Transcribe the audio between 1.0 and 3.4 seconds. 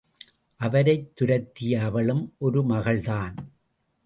துரத்திய அவளும் ஒரு மகள் தான்.